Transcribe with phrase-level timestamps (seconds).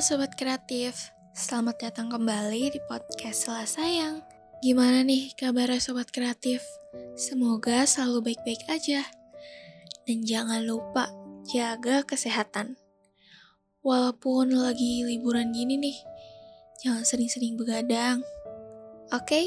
[0.00, 4.24] Sobat Kreatif, selamat datang kembali di podcast Salah Sayang.
[4.64, 6.64] Gimana nih kabar Sobat Kreatif?
[7.20, 9.04] Semoga selalu baik-baik aja.
[10.08, 11.12] Dan jangan lupa
[11.52, 12.80] jaga kesehatan.
[13.84, 15.98] Walaupun lagi liburan gini nih,
[16.80, 18.24] jangan sering-sering begadang.
[19.12, 19.28] Oke?
[19.28, 19.46] Okay?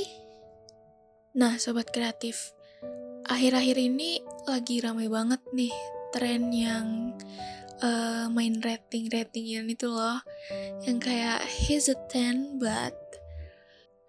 [1.34, 2.54] Nah Sobat Kreatif,
[3.26, 5.74] akhir-akhir ini lagi ramai banget nih
[6.14, 7.18] tren yang
[8.34, 10.20] main rating ratingan itu loh.
[10.84, 12.98] Yang kayak he's a 10 but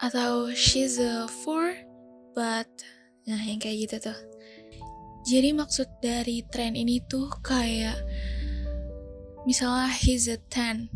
[0.00, 2.68] atau she's a 4 but
[3.28, 4.18] nah yang kayak gitu tuh.
[5.24, 7.96] Jadi maksud dari tren ini tuh kayak
[9.44, 10.88] misalnya he's a 10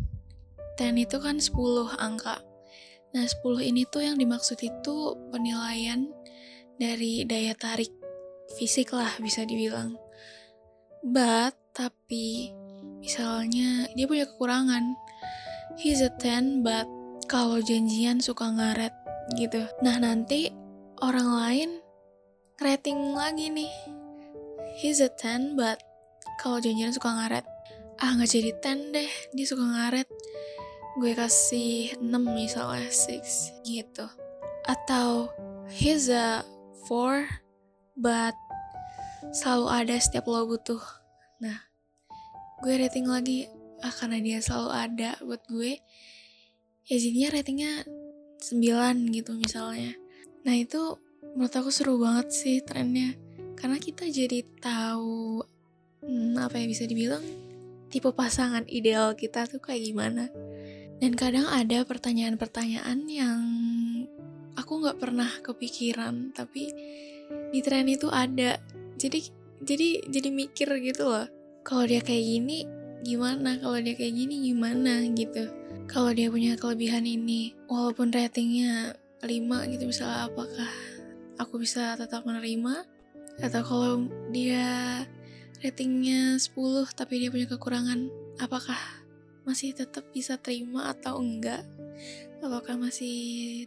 [0.79, 1.51] 10 itu kan 10
[1.99, 2.39] angka.
[3.11, 4.95] Nah 10 ini tuh yang dimaksud itu
[5.33, 6.07] penilaian
[6.79, 7.91] dari daya tarik
[8.55, 9.99] fisik lah bisa dibilang.
[11.03, 12.55] But tapi
[12.99, 14.95] misalnya dia punya kekurangan.
[15.79, 16.85] He's a 10 but
[17.31, 18.91] kalau janjian suka ngaret
[19.39, 19.63] gitu.
[19.79, 20.51] Nah nanti
[20.99, 21.69] orang lain
[22.59, 23.71] rating lagi nih.
[24.75, 25.79] He's a 10 but
[26.39, 27.45] kalau janjian suka ngaret.
[27.99, 30.07] Ah nggak jadi 10 deh dia suka ngaret.
[30.99, 34.05] Gue kasih 6 misalnya 6 gitu.
[34.67, 35.31] Atau
[35.71, 36.43] he's a
[36.87, 37.29] 4
[37.95, 38.35] but
[39.31, 40.81] selalu ada setiap lo butuh.
[41.39, 41.68] Nah
[42.59, 43.47] gue rating lagi
[43.79, 45.79] ah karena dia selalu ada buat gue
[46.89, 47.73] ya jadinya ratingnya
[48.39, 49.95] 9 gitu misalnya.
[50.43, 50.99] Nah itu
[51.35, 53.15] menurut aku seru banget sih trennya
[53.59, 55.43] karena kita jadi tahu
[56.03, 57.23] hmm, apa yang bisa dibilang
[57.91, 60.27] tipe pasangan ideal kita tuh kayak gimana.
[60.99, 63.39] Dan kadang ada pertanyaan-pertanyaan yang
[64.59, 66.67] aku nggak pernah kepikiran tapi
[67.55, 68.59] di tren itu ada.
[68.99, 69.19] Jadi
[69.63, 72.65] jadi jadi mikir gitu loh kalau dia kayak gini
[73.03, 73.55] gimana?
[73.59, 75.03] Kalau dia kayak gini gimana?
[75.11, 75.43] Gitu.
[75.89, 78.93] Kalau dia punya kelebihan ini walaupun ratingnya
[79.25, 80.71] 5 gitu misalnya apakah
[81.41, 82.85] aku bisa tetap menerima?
[83.39, 83.93] Atau kalau
[84.29, 85.01] dia
[85.59, 86.55] ratingnya 10
[86.95, 88.07] tapi dia punya kekurangan
[88.39, 88.77] apakah
[89.43, 91.65] masih tetap bisa terima atau enggak?
[92.39, 93.65] Apakah masih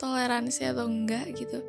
[0.00, 1.60] toleransi atau enggak gitu.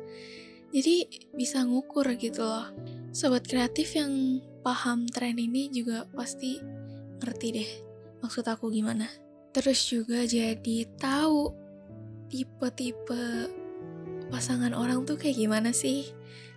[0.72, 1.04] Jadi
[1.36, 2.72] bisa ngukur gitu loh.
[3.12, 6.62] Sobat kreatif yang paham tren ini juga pasti
[7.18, 7.70] ngerti deh
[8.22, 9.10] maksud aku gimana.
[9.52, 11.52] Terus juga jadi tahu
[12.32, 13.52] tipe-tipe
[14.32, 16.08] pasangan orang tuh kayak gimana sih.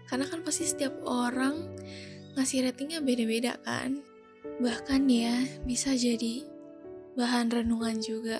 [0.07, 1.75] Karena kan pasti setiap orang
[2.37, 3.99] ngasih ratingnya beda-beda kan.
[4.61, 6.45] Bahkan ya bisa jadi
[7.19, 8.39] bahan renungan juga.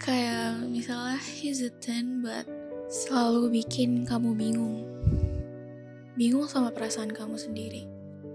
[0.00, 2.48] Kayak misalnya he's a 10 but
[2.88, 4.82] selalu bikin kamu bingung.
[6.16, 7.93] Bingung sama perasaan kamu sendiri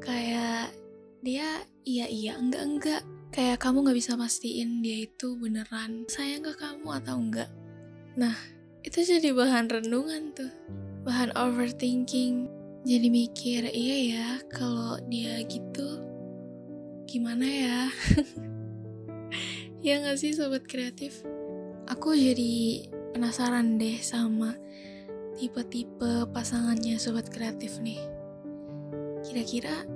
[0.10, 0.74] kayak
[1.22, 3.04] dia iya iya enggak enggak.
[3.30, 7.50] Kayak kamu nggak bisa pastiin dia itu beneran sayang ke kamu atau enggak.
[8.18, 8.34] Nah
[8.82, 10.50] itu jadi bahan renungan tuh.
[11.06, 12.50] Bahan overthinking.
[12.90, 16.02] Jadi mikir iya ya kalau dia gitu
[17.06, 17.80] gimana ya?
[19.80, 21.24] Ya nggak sih sobat kreatif?
[21.88, 22.84] Aku jadi
[23.16, 24.52] penasaran deh sama
[25.40, 28.04] tipe-tipe pasangannya sobat kreatif nih.
[29.24, 29.88] Kira-kira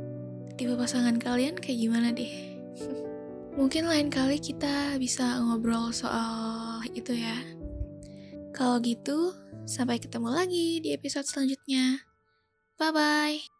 [0.63, 2.55] tipe pasangan kalian kayak gimana deh?
[3.59, 7.35] Mungkin lain kali kita bisa ngobrol soal itu ya.
[8.55, 9.35] Kalau gitu,
[9.67, 11.99] sampai ketemu lagi di episode selanjutnya.
[12.79, 13.52] Bye bye.